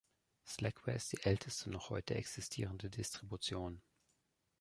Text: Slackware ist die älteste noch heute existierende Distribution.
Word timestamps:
Slackware 0.47 0.95
ist 0.97 1.11
die 1.11 1.21
älteste 1.23 1.69
noch 1.69 1.91
heute 1.91 2.15
existierende 2.15 2.89
Distribution. 2.89 3.83